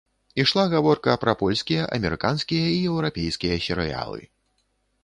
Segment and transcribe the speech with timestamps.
[0.43, 4.21] Ішла гаворка пра польскія, амерыканскія і еўрапейскія серыялы.